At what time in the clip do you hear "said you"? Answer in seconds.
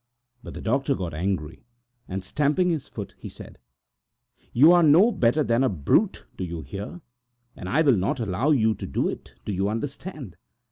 3.29-4.71